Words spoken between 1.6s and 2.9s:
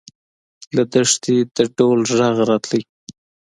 ډول غږ راته.